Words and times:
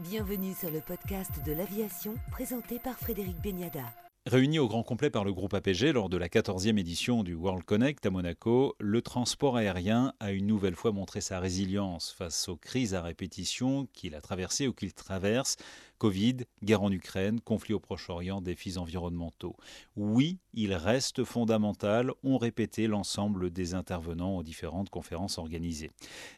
Bienvenue 0.00 0.52
sur 0.52 0.70
le 0.70 0.82
podcast 0.82 1.30
de 1.46 1.52
l'aviation 1.52 2.16
présenté 2.30 2.78
par 2.78 2.98
Frédéric 2.98 3.40
Beniada. 3.42 3.80
Réuni 4.26 4.58
au 4.58 4.68
grand 4.68 4.82
complet 4.82 5.08
par 5.08 5.24
le 5.24 5.32
groupe 5.32 5.54
APG 5.54 5.92
lors 5.94 6.10
de 6.10 6.18
la 6.18 6.28
14e 6.28 6.78
édition 6.78 7.22
du 7.22 7.32
World 7.32 7.64
Connect 7.64 8.04
à 8.04 8.10
Monaco, 8.10 8.76
le 8.78 9.00
transport 9.00 9.56
aérien 9.56 10.12
a 10.20 10.32
une 10.32 10.46
nouvelle 10.46 10.74
fois 10.74 10.92
montré 10.92 11.22
sa 11.22 11.40
résilience 11.40 12.12
face 12.12 12.46
aux 12.48 12.58
crises 12.58 12.92
à 12.92 13.00
répétition 13.00 13.86
qu'il 13.94 14.14
a 14.14 14.20
traversées 14.20 14.68
ou 14.68 14.74
qu'il 14.74 14.92
traverse. 14.92 15.56
Covid, 15.98 16.38
guerre 16.62 16.82
en 16.82 16.92
Ukraine, 16.92 17.40
conflit 17.40 17.74
au 17.74 17.80
Proche-Orient, 17.80 18.40
défis 18.40 18.78
environnementaux. 18.78 19.56
Oui, 19.96 20.38
il 20.54 20.74
reste 20.74 21.24
fondamental, 21.24 22.12
ont 22.22 22.38
répété 22.38 22.86
l'ensemble 22.86 23.50
des 23.50 23.74
intervenants 23.74 24.36
aux 24.36 24.42
différentes 24.42 24.90
conférences 24.90 25.38
organisées. 25.38 25.90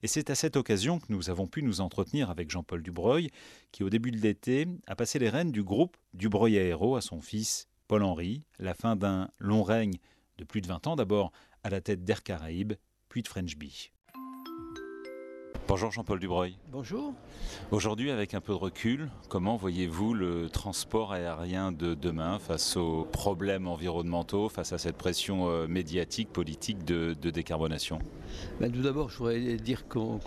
Et 0.02 0.06
c'est 0.06 0.30
à 0.30 0.34
cette 0.34 0.56
occasion 0.56 0.98
que 0.98 1.12
nous 1.12 1.30
avons 1.30 1.46
pu 1.46 1.62
nous 1.62 1.80
entretenir 1.80 2.30
avec 2.30 2.50
Jean-Paul 2.50 2.82
Dubreuil, 2.82 3.30
qui 3.72 3.82
au 3.82 3.90
début 3.90 4.10
de 4.10 4.18
l'été 4.18 4.66
a 4.86 4.96
passé 4.96 5.18
les 5.18 5.28
rênes 5.28 5.52
du 5.52 5.62
groupe 5.62 5.96
Dubreuil 6.14 6.58
Aéro 6.58 6.96
à 6.96 7.00
son 7.00 7.20
fils 7.20 7.68
Paul-Henri, 7.88 8.42
la 8.58 8.74
fin 8.74 8.96
d'un 8.96 9.28
long 9.38 9.62
règne 9.62 9.98
de 10.36 10.44
plus 10.44 10.60
de 10.60 10.68
20 10.68 10.86
ans 10.86 10.96
d'abord 10.96 11.32
à 11.64 11.70
la 11.70 11.80
tête 11.80 12.04
d'Air 12.04 12.22
Caraïbes, 12.22 12.74
puis 13.08 13.22
de 13.22 13.28
French 13.28 13.56
Bee. 13.56 13.90
Bonjour 15.68 15.90
Jean-Paul 15.90 16.18
Dubreuil. 16.18 16.56
Bonjour. 16.72 17.12
Aujourd'hui, 17.70 18.10
avec 18.10 18.32
un 18.32 18.40
peu 18.40 18.52
de 18.52 18.58
recul, 18.58 19.10
comment 19.28 19.56
voyez-vous 19.56 20.14
le 20.14 20.48
transport 20.48 21.12
aérien 21.12 21.72
de 21.72 21.92
demain 21.92 22.38
face 22.38 22.76
aux 22.76 23.04
problèmes 23.04 23.68
environnementaux, 23.68 24.48
face 24.48 24.72
à 24.72 24.78
cette 24.78 24.96
pression 24.96 25.48
euh, 25.50 25.66
médiatique, 25.66 26.32
politique 26.32 26.84
de, 26.84 27.12
décarbonation? 27.12 27.98
Ben, 28.60 28.70
Tout 28.70 28.82
d'abord, 28.82 29.10
je 29.10 29.18
voudrais 29.18 29.56
dire 29.56 29.88
qu'on 29.88 30.20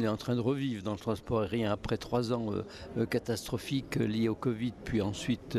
est 0.00 0.08
en 0.08 0.16
train 0.16 0.36
de 0.36 0.40
revivre 0.40 0.82
dans 0.82 0.92
le 0.92 0.98
transport 0.98 1.42
aérien 1.42 1.72
après 1.72 1.96
trois 1.96 2.32
ans 2.32 2.52
euh, 2.52 2.62
euh, 2.98 3.06
catastrophiques 3.06 3.96
liés 3.96 4.28
au 4.28 4.34
Covid, 4.34 4.72
puis 4.84 5.00
ensuite 5.00 5.58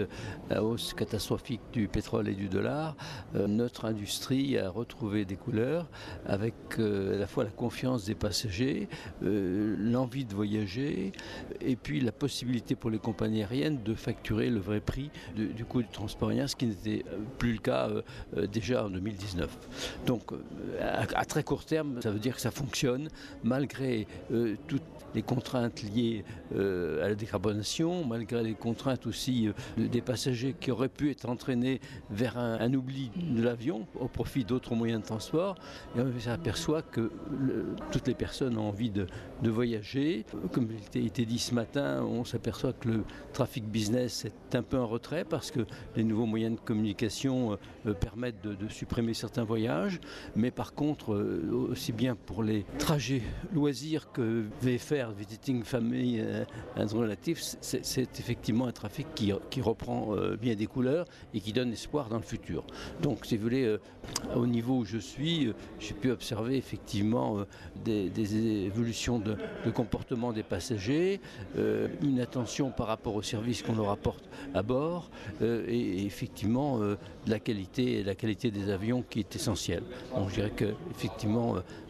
la 0.49 0.63
hausse 0.63 0.93
catastrophique 0.93 1.61
du 1.73 1.87
pétrole 1.87 2.27
et 2.29 2.35
du 2.35 2.49
dollar. 2.49 2.95
notre 3.33 3.85
industrie 3.85 4.57
a 4.57 4.69
retrouvé 4.69 5.25
des 5.25 5.35
couleurs 5.35 5.87
avec 6.25 6.53
à 6.79 7.17
la 7.17 7.27
fois 7.27 7.43
la 7.43 7.49
confiance 7.49 8.05
des 8.05 8.15
passagers, 8.15 8.87
euh, 9.23 9.75
l'envie 9.79 10.25
de 10.25 10.33
voyager 10.33 11.11
et 11.61 11.75
puis 11.75 11.99
la 11.99 12.11
possibilité 12.11 12.75
pour 12.75 12.89
les 12.89 12.99
compagnies 12.99 13.41
aériennes 13.41 13.81
de 13.83 13.93
facturer 13.93 14.49
le 14.49 14.59
vrai 14.59 14.79
prix 14.79 15.09
du 15.35 15.65
coût 15.65 15.81
du 15.81 15.87
transport 15.89 16.29
aérien, 16.29 16.47
ce 16.47 16.55
qui 16.55 16.67
n'était 16.67 17.05
euh, 17.07 17.17
plus 17.37 17.53
le 17.53 17.59
cas 17.59 17.89
euh, 17.89 18.47
déjà 18.47 18.85
en 18.85 18.89
2019. 18.89 19.49
Donc 20.05 20.31
à, 20.81 21.25
très 21.25 21.43
court 21.43 21.56
terme, 21.65 22.01
ça 22.01 22.11
veut 22.11 22.19
dire 22.19 22.35
que 22.35 22.41
ça 22.41 22.51
fonctionne 22.51 23.09
malgré 23.43 24.07
toutes 24.67 24.81
les 25.15 25.21
contraintes 25.21 25.83
liées 25.83 26.23
à 26.53 27.07
la 27.07 27.15
décarbonation, 27.15 28.05
malgré 28.05 28.43
les 28.43 28.53
contraintes 28.53 29.07
aussi 29.07 29.49
des 29.77 30.01
passagers 30.01 30.55
qui 30.59 30.71
auraient 30.71 30.89
pu 30.89 31.11
être 31.11 31.27
entraînés 31.29 31.79
vers 32.09 32.37
un, 32.37 32.73
oubli 32.73 33.11
de 33.15 33.41
l'avion 33.41 33.87
au 33.99 34.07
profit 34.07 34.43
d'autres 34.43 34.75
moyens 34.75 35.01
de 35.01 35.05
transport. 35.05 35.55
On 35.95 36.19
s'aperçoit 36.19 36.81
que 36.81 37.11
toutes 37.91 38.07
les 38.07 38.13
personnes 38.13 38.57
ont 38.57 38.67
envie 38.69 38.89
de, 38.89 39.07
voyager. 39.43 40.25
Comme 40.51 40.67
il 40.93 41.01
a 41.01 41.05
été 41.05 41.25
dit 41.25 41.39
ce 41.39 41.53
matin, 41.53 42.03
on 42.03 42.25
s'aperçoit 42.25 42.73
que 42.73 42.89
le 42.89 43.03
trafic 43.33 43.65
business 43.65 44.25
est 44.25 44.55
un 44.55 44.63
peu 44.63 44.77
en 44.77 44.87
retrait 44.87 45.23
parce 45.23 45.51
que 45.51 45.61
les 45.95 46.03
nouveaux 46.03 46.25
moyens 46.25 46.55
de 46.55 46.61
communication 46.61 47.57
euh, 47.85 47.93
permettent 47.93 48.41
de, 48.41 48.67
supprimer 48.67 49.13
certains 49.13 49.43
voyages. 49.43 49.99
Mais 50.35 50.51
par 50.51 50.73
contre, 50.73 51.13
euh, 51.13 51.46
aussi 51.51 51.91
bien 51.91 52.15
pour 52.15 52.43
les 52.43 52.65
trajets 52.79 53.21
loisirs 53.53 54.11
que 54.11 54.45
VFR, 54.61 55.11
Visiting 55.17 55.63
Family 55.63 56.19
euh, 56.19 56.43
and 56.77 56.87
Relatives, 56.87 57.39
c'est 57.61 58.19
effectivement 58.19 58.67
un 58.67 58.71
trafic 58.71 59.07
qui, 59.15 59.31
reprend 59.61 60.15
bien 60.39 60.55
des 60.55 60.67
couleurs 60.67 61.05
et 61.33 61.39
qui 61.39 61.51
donne 61.51 61.71
espoir 61.71 62.09
dans 62.09 62.17
le 62.17 62.23
futur. 62.23 62.63
Donc, 63.01 63.25
si 63.25 63.35
vous 63.35 63.43
voulez, 63.43 63.77
au 64.35 64.45
niveau 64.45 64.77
où 64.77 64.85
je 64.85 64.97
suis, 64.97 65.51
j'ai 65.79 65.93
pu 65.93 66.11
observer 66.11 66.57
effectivement 66.57 67.39
des, 67.83 68.09
des 68.09 68.35
évolution 68.35 69.19
de, 69.19 69.35
comportement 69.71 70.33
des 70.33 70.43
passagers, 70.43 71.19
euh, 71.57 71.87
une 72.01 72.19
attention 72.19 72.71
par 72.71 72.87
rapport 72.87 73.15
au 73.15 73.21
service 73.21 73.61
qu'on 73.61 73.75
leur 73.75 73.89
apporte 73.89 74.23
à 74.53 74.61
bord 74.61 75.09
euh, 75.41 75.65
et, 75.67 76.05
effectivement 76.05 76.81
euh, 76.81 76.95
la 77.27 77.39
qualité 77.39 78.03
la 78.03 78.15
qualité 78.15 78.51
des 78.51 78.69
avions 78.69 79.03
qui 79.07 79.19
est 79.19 79.35
essentielle. 79.35 79.83
je 80.29 80.33
dirais 80.33 80.51
que 80.51 80.73
effectivement 80.91 81.36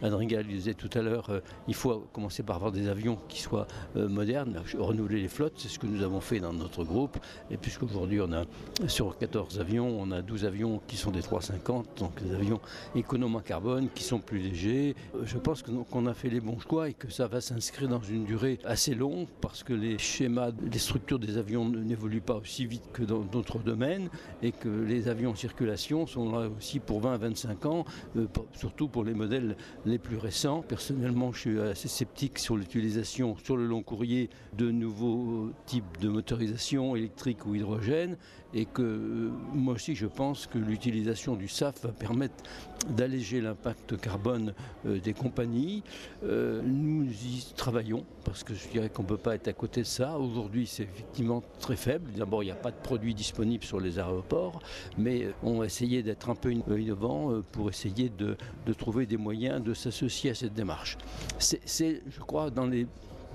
Adrien 0.01 0.43
disait 0.43 0.73
tout 0.73 0.89
à 0.93 1.01
l'heure 1.01 1.29
il 1.67 1.73
faut 1.73 2.05
commencer 2.13 2.43
par 2.43 2.57
avoir 2.57 2.71
des 2.71 2.87
avions 2.87 3.17
qui 3.27 3.41
soient 3.41 3.67
modernes, 3.95 4.61
renouveler 4.77 5.21
les 5.21 5.27
flottes, 5.27 5.53
c'est 5.57 5.67
ce 5.67 5.79
que 5.79 5.87
nous 5.87 6.03
avons 6.03 6.21
fait 6.21 6.39
dans 6.39 6.53
notre 6.53 6.83
groupe. 6.83 7.17
Et 7.51 7.57
puisqu'aujourd'hui 7.57 8.21
on 8.21 8.31
a 8.33 8.43
sur 8.87 9.17
14 9.17 9.59
avions, 9.59 9.99
on 9.99 10.11
a 10.11 10.21
12 10.21 10.45
avions 10.45 10.81
qui 10.87 10.97
sont 10.97 11.11
des 11.11 11.21
350, 11.21 11.97
donc 11.99 12.23
des 12.23 12.33
avions 12.33 12.59
économes 12.95 13.35
en 13.35 13.39
carbone 13.39 13.89
qui 13.93 14.03
sont 14.03 14.19
plus 14.19 14.39
légers. 14.39 14.95
Je 15.23 15.37
pense 15.37 15.63
qu'on 15.63 16.05
a 16.05 16.13
fait 16.13 16.29
les 16.29 16.39
bons 16.39 16.59
choix 16.59 16.89
et 16.89 16.93
que 16.93 17.09
ça 17.11 17.27
va 17.27 17.41
s'inscrire 17.41 17.89
dans 17.89 18.01
une 18.01 18.25
durée 18.25 18.59
assez 18.65 18.95
longue 18.95 19.27
parce 19.41 19.63
que 19.63 19.73
les 19.73 19.97
schémas, 19.97 20.51
les 20.71 20.79
structures 20.79 21.19
des 21.19 21.37
avions 21.37 21.67
n'évoluent 21.69 22.21
pas 22.21 22.35
aussi 22.35 22.65
vite 22.65 22.83
que 22.93 23.03
dans 23.03 23.19
d'autres 23.19 23.59
domaines 23.59 24.09
et 24.41 24.51
que 24.51 24.69
les 24.69 25.07
avions 25.07 25.31
en 25.31 25.35
circulation 25.35 26.07
sont 26.07 26.31
là 26.31 26.47
aussi 26.57 26.79
pour 26.79 27.01
20 27.01 27.13
à 27.13 27.17
25 27.17 27.65
ans, 27.65 27.85
euh, 28.15 28.27
surtout 28.53 28.87
pour 28.87 29.03
les 29.03 29.13
modèles 29.13 29.36
les 29.85 29.97
plus 29.97 30.17
récents. 30.17 30.61
Personnellement, 30.61 31.31
je 31.31 31.39
suis 31.39 31.59
assez 31.59 31.87
sceptique 31.87 32.39
sur 32.39 32.57
l'utilisation 32.57 33.35
sur 33.37 33.57
le 33.57 33.65
long 33.65 33.83
courrier 33.83 34.29
de 34.57 34.71
nouveaux 34.71 35.51
types 35.65 35.99
de 36.01 36.09
motorisation 36.09 36.95
électrique 36.95 37.45
ou 37.45 37.55
hydrogène 37.55 38.17
et 38.53 38.65
que 38.65 38.81
euh, 38.81 39.29
moi 39.53 39.75
aussi 39.75 39.95
je 39.95 40.07
pense 40.07 40.47
que 40.47 40.57
l'utilisation 40.57 41.35
du 41.35 41.47
SAF 41.47 41.83
va 41.83 41.91
permettre 41.91 42.43
d'alléger 42.89 43.41
l'impact 43.41 43.99
carbone 43.99 44.53
euh, 44.85 44.99
des 44.99 45.13
compagnies. 45.13 45.83
Nous 46.23 47.05
y 47.05 47.53
travaillons 47.55 48.05
parce 48.23 48.43
que 48.43 48.53
je 48.53 48.67
dirais 48.67 48.89
qu'on 48.89 49.03
ne 49.03 49.07
peut 49.07 49.17
pas 49.17 49.35
être 49.35 49.47
à 49.47 49.53
côté 49.53 49.81
de 49.81 49.85
ça. 49.85 50.17
Aujourd'hui, 50.19 50.67
c'est 50.67 50.83
effectivement 50.83 51.41
très 51.59 51.75
faible. 51.77 52.11
D'abord, 52.11 52.43
il 52.43 52.47
n'y 52.47 52.51
a 52.51 52.55
pas 52.55 52.71
de 52.71 52.77
produits 52.77 53.13
disponibles 53.13 53.63
sur 53.63 53.79
les 53.79 53.99
aéroports, 53.99 54.61
mais 54.97 55.29
on 55.43 55.59
va 55.59 55.65
essayer 55.65 56.03
d'être 56.03 56.29
un 56.29 56.35
peu 56.35 56.51
innovant 56.51 57.31
euh, 57.31 57.43
pour 57.51 57.69
essayer 57.69 58.09
de, 58.09 58.35
trouver 58.73 59.05
des 59.05 59.17
moyens 59.17 59.63
de 59.63 59.73
s'associer 59.73 60.31
à 60.31 60.35
cette 60.35 60.53
démarche. 60.53 60.97
C'est, 61.39 62.03
je 62.09 62.19
crois, 62.19 62.49
dans 62.49 62.65
les 62.65 62.85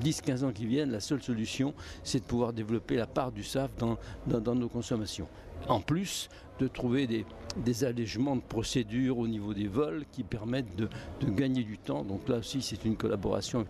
10-15 0.02 0.44
ans 0.44 0.52
qui 0.52 0.66
viennent, 0.66 0.90
la 0.90 1.00
seule 1.00 1.22
solution, 1.22 1.74
c'est 2.02 2.20
de 2.20 2.24
pouvoir 2.24 2.52
développer 2.52 2.96
la 2.96 3.06
part 3.06 3.32
du 3.32 3.44
SAF 3.44 3.70
dans, 3.78 3.98
dans 4.26 4.54
nos 4.54 4.68
consommations. 4.68 5.28
En 5.68 5.80
plus, 5.80 6.28
de 6.60 6.68
trouver 6.68 7.06
des, 7.06 7.24
des 7.56 7.84
allègements 7.84 8.36
de 8.36 8.42
procédures 8.42 9.18
au 9.18 9.28
niveau 9.28 9.54
des 9.54 9.68
vols 9.68 10.04
qui 10.12 10.22
permettent 10.22 10.74
de, 10.76 10.88
gagner 11.30 11.64
du 11.64 11.78
temps. 11.78 12.04
Donc 12.04 12.28
là 12.28 12.38
aussi, 12.38 12.62
c'est 12.62 12.84
une 12.84 12.96
collaboration 12.96 13.66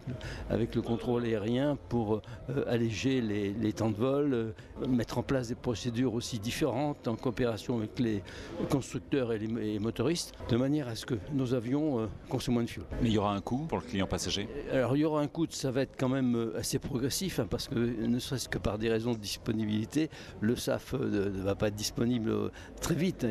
avec 0.50 0.74
le, 0.74 0.82
contrôle 0.82 1.24
aérien 1.24 1.78
pour 1.88 2.22
euh, 2.50 2.64
alléger 2.66 3.20
les, 3.20 3.72
temps 3.72 3.90
de 3.90 3.96
vol, 3.96 4.34
euh, 4.34 4.52
mettre 4.88 5.18
en 5.18 5.22
place 5.22 5.48
des 5.48 5.54
procédures 5.54 6.14
aussi 6.14 6.38
différentes 6.38 7.08
en 7.08 7.16
coopération 7.16 7.78
avec 7.78 7.98
les 7.98 8.22
constructeurs 8.70 9.32
et 9.32 9.38
les, 9.38 9.78
motoristes, 9.78 10.34
de 10.48 10.56
manière 10.56 10.88
à 10.88 10.94
ce 10.94 11.06
que 11.06 11.14
nos 11.32 11.54
avions 11.54 12.00
euh, 12.00 12.06
consomment 12.28 12.54
moins 12.54 12.64
de 12.64 12.70
fuel. 12.70 12.84
Mais 13.00 13.08
il 13.08 13.14
y 13.14 13.18
aura 13.18 13.34
un 13.34 13.40
coût 13.40 13.66
pour 13.68 13.78
le 13.78 13.84
client 13.84 14.06
passager? 14.06 14.48
Alors 14.70 14.96
il 14.96 15.00
y 15.00 15.04
aura 15.04 15.22
un 15.22 15.28
coût, 15.28 15.46
ça 15.48 15.70
va 15.70 15.82
être 15.82 15.94
quand 15.98 16.08
même 16.08 16.52
assez 16.56 16.78
progressif, 16.78 17.38
hein, 17.38 17.46
parce 17.48 17.68
que 17.68 17.74
ne 17.74 18.18
serait-ce 18.18 18.48
que 18.48 18.58
par 18.58 18.78
des 18.78 18.90
raisons 18.90 19.12
de 19.12 19.18
disponibilité, 19.18 20.10
le 20.40 20.56
SAF 20.56 20.92
ne 20.94 21.40
va 21.40 21.54
pas 21.54 21.68
être 21.68 21.74
disponible 21.82 22.52
très 22.80 22.94
vite. 22.94 23.26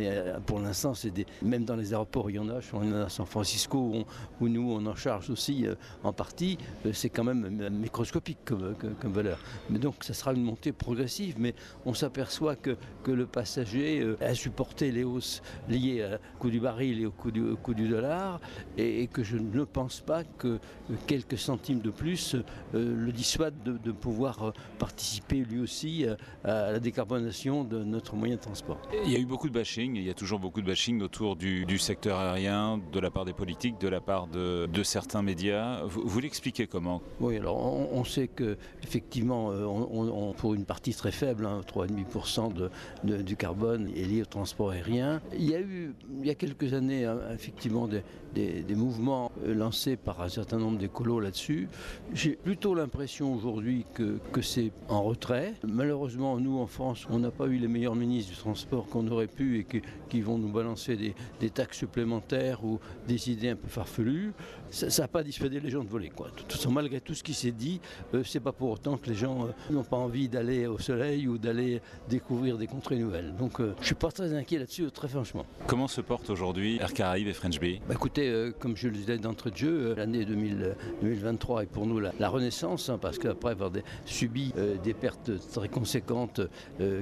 Pour 0.45 0.59
l'instant, 0.59 0.93
c'est 0.93 1.13
même 1.41 1.63
dans 1.63 1.77
les 1.77 1.93
aéroports, 1.93 2.29
il 2.29 2.35
y 2.35 2.39
en 2.39 2.49
a. 2.49 2.59
On 2.73 2.79
en 2.79 2.93
a 2.93 3.05
à 3.05 3.09
San 3.09 3.25
Francisco 3.25 4.05
où, 4.41 4.47
nous 4.49 4.71
on 4.71 4.85
en 4.85 4.95
charge 4.95 5.29
aussi 5.29 5.65
euh, 5.65 5.75
en 6.03 6.11
partie. 6.11 6.57
Euh, 6.85 6.91
c'est 6.93 7.09
quand 7.09 7.23
même 7.23 7.69
microscopique 7.69 8.39
comme, 8.43 9.13
valeur. 9.13 9.39
Mais 9.69 9.79
donc, 9.79 10.03
ça 10.03 10.13
sera 10.13 10.33
une 10.33 10.43
montée 10.43 10.73
progressive. 10.73 11.35
Mais 11.39 11.55
on 11.85 11.93
s'aperçoit 11.93 12.55
que, 12.57 12.75
le 13.07 13.25
passager 13.25 14.01
euh, 14.01 14.17
a 14.21 14.33
supporté 14.33 14.91
les 14.91 15.03
hausses 15.03 15.41
liées 15.69 16.05
au 16.05 16.39
coût 16.39 16.49
du 16.49 16.59
baril 16.59 17.01
et 17.01 17.05
au 17.05 17.11
coût 17.11 17.31
du, 17.31 17.87
dollar, 17.87 18.39
et, 18.77 19.07
que 19.07 19.23
je 19.23 19.37
ne 19.37 19.63
pense 19.63 20.01
pas 20.01 20.23
que 20.23 20.59
quelques 21.07 21.37
centimes 21.37 21.79
de 21.79 21.89
plus 21.89 22.35
le 22.73 23.11
dissuadent 23.11 23.63
de, 23.63 23.91
pouvoir 23.91 24.53
participer 24.79 25.43
lui 25.43 25.59
aussi 25.59 26.05
à 26.43 26.71
la 26.71 26.79
décarbonation 26.79 27.63
de 27.63 27.83
notre 27.83 28.15
moyen 28.15 28.37
de. 28.49 29.05
Il 29.05 29.11
y 29.11 29.15
a 29.15 29.19
eu 29.19 29.25
beaucoup 29.25 29.47
de 29.47 29.53
bashing, 29.53 29.95
il 29.95 30.03
y 30.03 30.09
a 30.09 30.13
toujours 30.13 30.39
beaucoup 30.39 30.61
de 30.61 30.65
bashing 30.65 31.01
autour 31.01 31.35
du, 31.35 31.77
secteur 31.77 32.19
aérien, 32.19 32.79
de 32.91 32.99
la 32.99 33.11
part 33.11 33.25
des 33.25 33.33
politiques, 33.33 33.79
de 33.79 33.87
la 33.87 34.01
part 34.01 34.27
de, 34.27 34.67
certains 34.83 35.21
médias. 35.21 35.83
Vous, 35.85 36.19
l'expliquez 36.19 36.67
comment? 36.67 37.01
Oui, 37.19 37.37
alors 37.37 37.57
on, 37.57 38.03
sait 38.03 38.27
que 38.27 38.57
effectivement, 38.83 39.49
on, 39.49 40.33
pour 40.33 40.53
une 40.53 40.65
partie 40.65 40.93
très 40.93 41.11
faible, 41.11 41.45
hein, 41.45 41.61
3,5% 41.67 42.53
de, 42.53 43.21
du 43.21 43.35
carbone 43.35 43.89
est 43.95 44.05
lié 44.05 44.21
au 44.23 44.25
transport 44.25 44.71
aérien. 44.71 45.21
Il 45.33 45.49
y 45.49 45.55
a 45.55 45.59
eu, 45.59 45.93
il 46.19 46.25
y 46.25 46.29
a 46.29 46.35
quelques 46.35 46.73
années, 46.73 47.05
hein, 47.05 47.19
effectivement, 47.33 47.87
des, 47.87 48.03
des, 48.33 48.75
mouvements 48.75 49.31
euh, 49.45 49.53
lancés 49.53 49.97
par 49.97 50.21
un 50.21 50.29
certain 50.29 50.57
nombre 50.57 50.77
d'écolos 50.77 51.19
là-dessus. 51.19 51.67
J'ai 52.13 52.31
plutôt 52.31 52.75
l'impression 52.75 53.33
aujourd'hui 53.33 53.85
que, 53.93 54.19
que 54.31 54.41
c'est 54.41 54.71
en 54.87 55.03
retrait. 55.03 55.53
Malheureusement, 55.67 56.39
nous, 56.39 56.59
en 56.59 56.67
France, 56.67 57.05
on 57.09 57.19
n'a 57.19 57.31
pas 57.31 57.47
eu 57.47 57.57
les 57.57 57.67
meilleurs 57.67 57.95
ministres 57.95 58.30
du 58.31 58.37
transport 58.37 58.87
qu'on 58.87 59.07
aurait 59.07 59.27
pu 59.27 59.59
et 59.59 59.81
qui 60.09 60.21
vont 60.21 60.37
nous 60.37 60.51
balancer 60.51 60.95
des, 60.95 61.13
des, 61.39 61.49
taxes 61.49 61.77
supplémentaires 61.77 62.63
ou 62.63 62.79
des 63.07 63.29
idées 63.29 63.49
un 63.49 63.55
peu 63.55 63.67
farfelues. 63.67 64.33
Ça 64.69 64.87
n'a 65.01 65.07
pas 65.07 65.23
dissuadé 65.23 65.59
les 65.59 65.69
gens 65.69 65.83
de 65.83 65.89
voler. 65.89 66.09
Quoi. 66.09 66.29
Tout, 66.47 66.69
malgré 66.69 67.01
tout 67.01 67.13
ce 67.13 67.23
qui 67.23 67.33
s'est 67.33 67.51
dit, 67.51 67.81
euh, 68.13 68.23
c'est 68.23 68.39
pas 68.39 68.53
pour 68.53 68.71
autant 68.71 68.97
que 68.97 69.09
les 69.09 69.15
gens 69.15 69.47
euh, 69.47 69.73
n'ont 69.73 69.83
pas 69.83 69.97
envie 69.97 70.29
d'aller 70.29 70.65
au 70.65 70.79
soleil 70.79 71.27
ou 71.27 71.37
d'aller 71.37 71.81
découvrir 72.09 72.57
des 72.57 72.67
contrées 72.67 72.97
nouvelles. 72.97 73.35
Donc 73.35 73.59
je 73.59 73.63
ne 73.63 73.83
suis 73.83 73.95
pas 73.95 74.11
très 74.11 74.33
inquiet 74.33 74.59
là-dessus, 74.59 74.89
très 74.91 75.07
franchement. 75.07 75.45
Comment 75.67 75.87
se 75.87 76.01
portent 76.01 76.29
aujourd'hui 76.29 76.77
Air 76.77 76.93
Caraïbes 76.93 77.27
et 77.27 77.33
French 77.33 77.59
Bay? 77.59 77.81
Bah, 77.87 77.95
écoutez, 77.95 78.29
euh, 78.29 78.51
comme 78.57 78.75
je 78.77 78.87
le 78.87 78.95
disais 78.95 79.17
d'entrée 79.17 79.51
de 79.51 79.57
jeu, 79.57 79.91
euh, 79.91 79.95
l'année 79.95 80.25
2023 80.25 81.63
est 81.63 81.65
pour 81.65 81.85
nous 81.85 81.99
la, 81.99 82.29
renaissance, 82.29 82.89
hein, 82.89 82.97
parce 83.01 83.17
qu'après 83.17 83.51
avoir 83.51 83.71
subi 84.05 84.53
euh, 84.57 84.75
des 84.83 84.93
pertes 84.93 85.31
très 85.51 85.69
conséquentes 85.69 86.41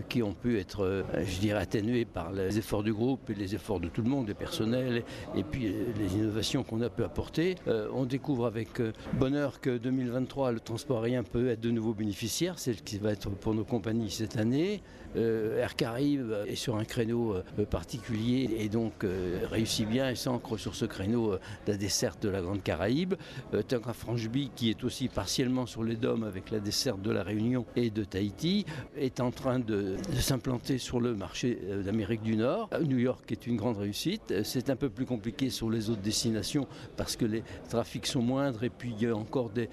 qui 0.10 0.24
ont 0.24 0.34
pu 0.34 0.60
être, 0.60 1.04
je 1.18 1.40
dirais, 1.40 1.62
atténuées 1.62 2.06
par 2.06 2.32
les 2.32 2.58
efforts 2.58 2.84
du 2.84 2.94
groupe 2.94 3.30
et 3.30 3.34
les 3.34 3.56
efforts 3.56 3.80
de 3.80 3.88
tout 3.88 4.02
le 4.02 4.10
monde, 4.10 4.28
des 4.28 4.34
personnels, 4.34 5.04
et, 5.36 5.44
puis 5.44 5.74
les 5.98 6.16
innovations 6.16 6.64
qu'on 6.64 6.82
a 6.82 6.90
pu 6.90 7.04
apporter, 7.04 7.56
on 7.94 8.06
découvre 8.06 8.46
avec 8.46 8.70
bonheur 9.14 9.60
que 9.60 9.78
2023, 9.78 10.52
le 10.52 10.60
transport 10.60 11.04
aérien 11.04 11.24
peut 11.24 11.50
être 11.50 11.62
de 11.62 11.72
nouveau 11.72 11.94
bénéficiaire, 11.94 12.60
c'est 12.60 12.74
ce 12.74 12.84
qui 12.84 12.98
va 12.98 13.12
être 13.12 13.30
pour 13.30 13.54
nos 13.54 13.64
compagnies 13.64 14.12
cette 14.12 14.38
année. 14.38 14.82
Air 15.16 15.76
Caraïbes 15.76 16.32
est 16.48 16.56
sur 16.56 16.78
un 16.78 16.86
créneau 16.86 17.36
particulier 17.70 18.50
et 18.60 18.70
donc 18.70 19.06
réussit 19.50 19.88
bien 19.88 20.10
et 20.10 20.16
s'ancre 20.16 20.58
sur 20.58 20.76
ce 20.76 20.86
créneau 20.86 21.32
de 21.32 21.36
euh, 21.36 21.40
la 21.68 21.78
desserte 21.78 22.22
de 22.24 22.30
la 22.30 22.42
Grande 22.42 22.64
Caraïbe, 22.64 23.16
euh, 23.54 23.64
qu'un 23.64 23.94
Francheby 23.94 24.52
qui 24.56 24.70
est 24.70 24.84
aussi 24.84 25.08
partiellement 25.08 25.66
sur 25.66 25.84
les 25.84 25.96
dômes 25.96 26.24
avec 26.24 26.52
la 26.52 26.60
desserte 26.60 27.02
de 27.02 27.12
la 27.12 27.24
Réunion 27.24 27.66
et 27.76 27.90
de 27.90 28.04
Tahiti, 28.04 28.66
est 28.98 29.20
en 29.20 29.32
train 29.32 29.60
de, 29.60 29.96
s'implanter 30.20 30.78
sur 30.78 30.99
le 31.02 31.16
marché 31.16 31.60
euh, 31.64 31.84
d'Amérique 31.84 32.22
du 32.22 32.36
Nord. 32.36 32.70
New 32.86 32.98
York 32.98 33.32
est 33.32 33.48
une 33.48 33.56
grande 33.56 33.78
réussite. 33.78 34.44
C'est 34.44 34.70
un 34.70 34.76
peu 34.76 34.90
plus 34.90 35.06
compliqué 35.06 35.50
sur 35.50 35.70
les 35.70 35.90
autres 35.90 36.02
destinations 36.02 36.68
parce 36.98 37.16
que 37.16 37.26
les 37.26 37.44
trafics 37.70 38.06
sont 38.06 38.22
moindres 38.22 38.64
et 38.64 38.70
puis 38.70 38.94
il 38.98 39.04
y 39.04 39.08
a 39.08 39.16
encore 39.16 39.50
des, 39.50 39.70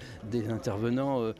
intervenants 0.49 1.33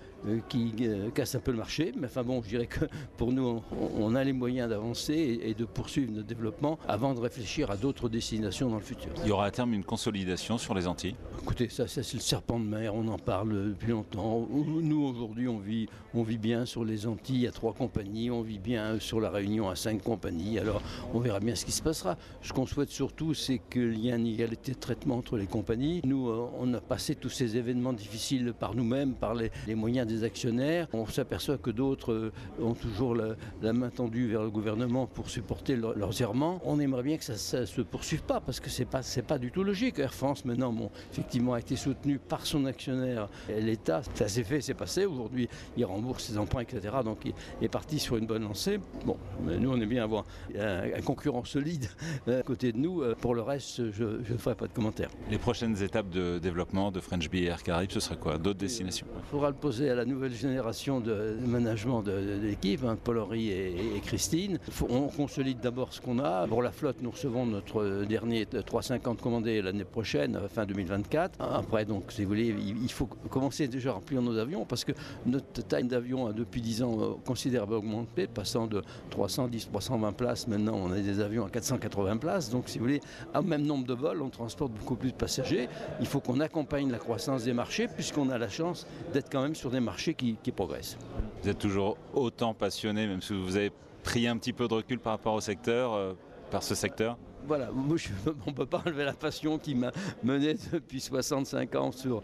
qui 0.50 0.74
cassent 1.14 1.36
un 1.36 1.40
peu 1.40 1.52
le 1.52 1.58
marché. 1.58 1.94
Mais 1.98 2.08
enfin 2.08 2.24
bon, 2.24 2.42
je 2.42 2.50
dirais 2.50 2.68
que 2.68 2.86
pour 3.18 3.32
nous, 3.32 3.62
on, 4.00 4.16
a 4.16 4.24
les 4.24 4.34
moyens 4.34 4.70
d'avancer 4.70 5.40
et, 5.44 5.54
de 5.54 5.66
poursuivre 5.66 6.12
notre 6.12 6.28
développement 6.28 6.80
avant 6.88 7.14
de 7.14 7.20
réfléchir 7.20 7.72
à 7.72 7.78
d'autres 7.78 8.10
destinations 8.10 8.70
dans 8.70 8.78
le 8.78 8.82
futur. 8.82 9.12
Il 9.24 9.30
y 9.30 9.32
aura 9.32 9.46
à 9.46 9.52
terme 9.52 9.74
une 9.74 9.84
consolidation 9.84 10.58
sur 10.58 10.74
les 10.74 10.88
Antilles 10.88 11.16
Écoutez, 11.42 11.70
ça, 11.70 11.88
c'est 11.88 12.14
le 12.14 12.20
serpent 12.20 12.60
de 12.60 12.66
mer, 12.66 12.94
on 12.94 13.08
en 13.08 13.18
parle 13.18 13.70
depuis 13.70 13.92
longtemps. 13.92 14.48
Nous, 14.52 15.04
aujourd'hui, 15.04 15.48
on 15.48 15.60
vit, 15.60 15.88
on 16.14 16.24
vit 16.24 16.38
bien 16.38 16.66
sur 16.66 16.84
les 16.84 17.08
Antilles 17.08 17.48
à 17.48 17.52
trois 17.52 17.74
compagnies, 17.74 18.30
on 18.32 18.42
vit 18.42 18.60
bien 18.60 19.00
sur 19.00 19.20
la 19.20 19.30
Réunion 19.30 19.70
à 19.70 19.76
cinq 19.76 20.04
compagnies, 20.04 20.60
alors 20.60 20.82
on 21.14 21.20
verra 21.20 21.40
bien 21.40 21.56
ce 21.56 21.66
qui 21.66 21.72
se 21.72 21.82
passera. 21.82 22.18
Ce 22.42 22.54
qu'on 22.54 22.66
souhaite 22.66 22.90
surtout, 22.90 23.34
c'est 23.34 23.60
qu'il 23.70 23.98
y 24.00 24.10
ait 24.10 24.16
une 24.16 24.28
égalité 24.28 24.74
de 24.74 24.78
traitement 24.78 25.18
entre 25.18 25.38
les 25.38 25.48
compagnies. 25.48 26.02
Nous, 26.06 26.30
euh, 26.30 26.50
on 26.60 26.74
a 26.74 26.82
passé 26.82 27.16
tous 27.16 27.30
ces 27.30 27.58
événements 27.58 27.94
difficiles 27.94 28.54
par 28.58 28.76
nous-mêmes, 28.76 29.14
par 29.14 29.34
les, 29.34 29.52
moyens 29.76 30.08
des 30.08 30.17
actionnaires. 30.24 30.88
On 30.94 31.06
s'aperçoit 31.06 31.58
que 31.58 31.70
d'autres 31.70 32.14
euh, 32.14 32.32
ont 32.62 32.74
toujours 32.74 33.16
la, 33.16 33.74
main 33.74 33.90
tendue 33.90 34.28
vers 34.28 34.44
le 34.44 34.50
gouvernement 34.50 35.08
pour 35.08 35.30
supporter 35.30 35.76
leurs 35.76 36.22
errements. 36.22 36.60
On 36.66 36.80
aimerait 36.80 37.04
bien 37.04 37.18
que 37.18 37.24
ça 37.24 37.60
ne 37.62 37.66
se 37.66 37.82
poursuive 37.82 38.24
pas, 38.24 38.40
parce 38.40 38.60
que 38.60 38.70
ce 38.70 38.82
n'est 38.82 38.86
pas, 38.86 39.02
pas 39.28 39.38
du 39.38 39.52
tout 39.52 39.64
logique. 39.64 40.00
Air 40.00 40.14
France, 40.14 40.46
maintenant, 40.46 40.72
bon, 40.72 40.90
effectivement, 41.12 41.54
a 41.54 41.60
été 41.60 41.76
soutenu 41.76 42.20
par 42.20 42.46
son 42.46 42.66
actionnaire, 42.66 43.30
l'État. 43.50 44.02
Ça 44.16 44.28
s'est 44.28 44.44
fait, 44.44 44.62
c'est 44.62 44.74
passé. 44.74 45.06
Aujourd'hui, 45.06 45.50
il 45.76 45.86
rembourse 45.86 46.26
ses 46.26 46.38
emprunts, 46.38 46.62
etc. 46.62 46.98
Donc, 47.04 47.26
il 47.26 47.34
est 47.62 47.70
parti 47.70 48.00
sur 48.00 48.18
une 48.18 48.26
bonne 48.26 48.44
lancée. 48.44 48.80
Bon, 49.06 49.18
nous, 49.44 49.72
on 49.72 49.80
aime 49.80 49.90
bien 49.90 50.04
avoir 50.04 50.26
un, 50.58 51.02
concurrent 51.02 51.44
solide 51.46 51.88
à 52.28 52.42
côté 52.42 52.72
de 52.72 52.78
nous. 52.78 53.04
Pour 53.22 53.36
le 53.36 53.42
reste, 53.42 53.92
je 53.92 54.04
ne 54.04 54.38
ferai 54.38 54.56
pas 54.56 54.68
de 54.68 54.74
commentaires. 54.74 55.10
Les 55.30 55.38
prochaines 55.38 55.82
étapes 55.82 56.10
de 56.10 56.40
développement 56.40 56.92
de 56.92 57.00
French 57.00 57.30
Bee 57.30 57.46
Air 57.46 57.64
Caraïbes, 57.64 57.92
ce 57.92 58.00
sera 58.00 58.16
quoi? 58.16 58.38
D'autres 58.38 58.60
destinations? 58.60 59.08
Il 59.18 59.30
faudra 59.30 59.50
le 59.50 59.56
poser 59.56 59.90
à 59.90 59.96
la 59.98 60.06
nouvelle 60.06 60.34
génération 60.34 61.00
de, 61.00 61.36
management 61.44 62.04
de, 62.04 62.12
l'équipe, 62.44 62.84
hein, 62.84 62.96
Paul-Henri 63.04 63.50
et, 63.50 64.00
Christine. 64.06 64.60
on 64.88 65.08
consolide 65.08 65.60
d'abord 65.60 65.92
ce 65.92 66.00
qu'on 66.00 66.20
a. 66.20 66.46
Pour 66.48 66.62
la 66.62 66.72
flotte, 66.72 66.98
nous 67.02 67.10
recevons 67.10 67.48
notre 67.48 68.06
dernier 68.06 68.46
350 68.46 69.20
commandé 69.20 69.60
l'année 69.60 69.86
prochaine, 69.86 70.40
fin 70.54 70.68
2024. 70.68 71.42
Après, 71.42 71.84
donc, 71.84 72.12
si 72.12 72.22
vous 72.22 72.28
voulez, 72.30 72.56
il 72.60 72.92
faut 72.92 73.08
commencer 73.08 73.68
déjà 73.68 73.90
à 73.90 73.94
remplir 73.94 74.22
nos 74.22 74.38
avions 74.38 74.66
parce 74.66 74.86
que 74.86 74.92
notre 75.26 75.64
taille 75.64 75.86
d'avion 75.86 76.28
a 76.28 76.34
depuis 76.34 76.62
10 76.62 76.84
ans 76.84 76.98
euh, 77.00 77.14
considérablement 77.26 77.78
augmenté, 77.78 78.28
passant 78.28 78.68
de 78.68 78.84
310, 79.10 79.70
320 79.72 80.12
places. 80.14 80.48
Maintenant, 80.48 80.76
on 80.76 80.92
a 80.92 81.00
des 81.00 81.20
avions 81.20 81.46
à 81.46 81.50
480 81.50 82.18
places. 82.18 82.52
Donc, 82.52 82.70
si 82.70 82.78
vous 82.78 82.86
voulez, 82.86 83.02
au 83.36 83.42
même 83.42 83.64
nombre 83.64 83.88
de 83.88 83.96
vols, 83.96 84.22
on 84.22 84.30
transporte 84.30 84.74
beaucoup 84.74 84.96
plus 84.96 85.12
de 85.12 85.18
passagers. 85.18 85.68
Il 86.00 86.06
faut 86.06 86.20
qu'on 86.20 86.40
accompagne 86.40 86.92
la 86.92 87.00
croissance 87.00 87.46
des 87.46 87.54
marchés 87.54 87.88
puisqu'on 87.88 88.30
a 88.30 88.38
la 88.38 88.50
chance 88.50 88.86
d'être 89.12 89.30
quand 89.32 89.42
même 89.42 89.56
sur 89.56 89.72
des 89.72 89.80
marchés 89.80 89.87
qui, 89.96 90.38
qui 90.42 90.52
progressent. 90.52 90.98
Vous 91.44 91.50
êtes 91.50 91.60
toujours 91.60 91.98
autant 92.14 92.54
passionné, 92.54 93.08
même 93.08 93.22
si 93.22 93.34
vous 93.34 93.56
avez 93.56 93.72
pris 94.04 94.28
un 94.28 94.38
petit 94.38 94.54
peu 94.54 94.68
de 94.68 94.74
recul 94.74 95.00
par 95.00 95.14
rapport 95.14 95.34
au 95.34 95.42
secteur, 95.42 95.94
euh, 95.94 96.14
par 96.52 96.64
ce 96.64 96.76
secteur 96.76 97.18
voilà, 97.48 97.72
moi, 97.72 97.96
on 98.46 98.52
ne 98.52 98.56
peut 98.56 98.66
pas 98.66 98.84
enlever 98.86 99.06
la 99.06 99.14
passion 99.14 99.58
qui 99.58 99.74
m'a 99.74 99.92
mené 100.24 100.56
depuis 100.72 101.00
65 101.00 101.76
ans 101.76 101.92
sur, 101.92 102.22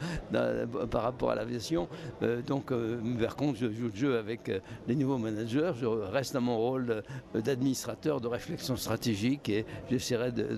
par 0.91 1.03
rapport 1.03 1.31
à 1.31 1.35
l'aviation. 1.35 1.87
Euh, 2.21 2.41
donc, 2.41 2.71
euh, 2.71 2.99
par 3.21 3.35
contre, 3.35 3.57
je 3.57 3.71
joue 3.71 3.87
le 3.87 3.95
jeu 3.95 4.17
avec 4.17 4.49
euh, 4.49 4.59
les 4.87 4.95
nouveaux 4.95 5.17
managers. 5.17 5.71
Je 5.79 5.85
reste 5.85 6.35
à 6.35 6.41
mon 6.41 6.57
rôle 6.57 7.03
d'administrateur 7.33 8.19
de 8.19 8.27
réflexion 8.27 8.75
stratégique 8.75 9.49
et 9.49 9.65
j'essaierai 9.89 10.31
de, 10.31 10.57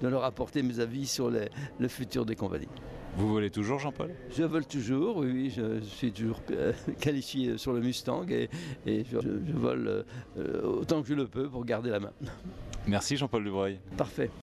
leur 0.00 0.24
apporter 0.24 0.62
mes 0.62 0.80
avis 0.80 1.06
sur 1.06 1.30
le 1.30 1.88
futur 1.88 2.24
des 2.24 2.36
compagnies. 2.36 2.68
Vous 3.16 3.28
volez 3.28 3.50
toujours, 3.50 3.78
Jean-Paul? 3.78 4.10
Je 4.36 4.42
vole 4.42 4.66
toujours, 4.66 5.16
oui, 5.18 5.50
je 5.50 5.80
suis 5.80 6.12
toujours 6.12 6.40
qualifié 7.00 7.56
sur 7.56 7.72
le 7.72 7.80
Mustang 7.80 8.26
et, 8.28 8.48
je, 8.86 9.18
vole 9.54 10.04
autant 10.62 11.02
que 11.02 11.08
je 11.08 11.14
le 11.14 11.26
peux 11.26 11.48
pour 11.48 11.64
garder 11.64 11.90
la 11.90 12.00
main. 12.00 12.12
Merci 12.86 13.16
Jean-Paul 13.16 13.42
Dubreuil. 13.42 13.78
Parfait. 13.96 14.30